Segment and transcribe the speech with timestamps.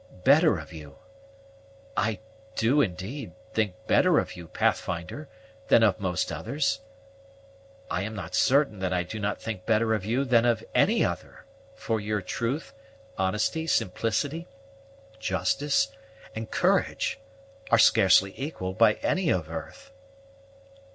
[0.23, 0.95] "Better of you!
[1.95, 2.17] I
[2.55, 5.29] do, indeed, think better of you, Pathfinder,
[5.67, 6.81] than of most others:
[7.87, 11.05] I am not certain that I do not think better of you than of any
[11.05, 11.45] other;
[11.75, 12.73] for your truth,
[13.19, 14.47] honesty, simplicity,
[15.19, 15.89] justice,
[16.33, 17.19] and courage
[17.69, 19.91] are scarcely equalled by any of earth."